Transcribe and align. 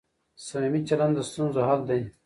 صميمي 0.47 0.81
چلند 0.89 1.13
د 1.15 1.19
ستونزو 1.29 1.59
حل 1.67 1.81
دی. 1.89 2.01